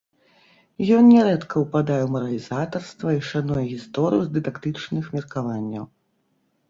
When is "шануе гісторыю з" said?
3.33-4.29